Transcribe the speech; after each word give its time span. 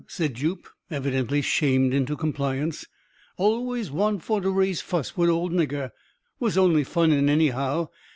said 0.07 0.33
Jup, 0.33 0.67
evidently 0.89 1.43
shamed 1.43 1.93
into 1.93 2.15
compliance; 2.17 2.87
"always 3.37 3.91
want 3.91 4.23
for 4.23 4.41
to 4.41 4.49
raise 4.49 4.81
fuss 4.81 5.15
wid 5.15 5.29
old 5.29 5.51
nigger. 5.51 5.91
Was 6.39 6.57
only 6.57 6.83
funnin, 6.83 7.29
anyhow. 7.29 7.89